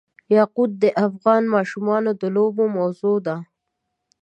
یاقوت 0.35 0.71
د 0.83 0.85
افغان 1.07 1.43
ماشومانو 1.55 2.11
د 2.21 2.23
لوبو 2.35 2.63
موضوع 2.77 3.15
ده. 3.27 3.35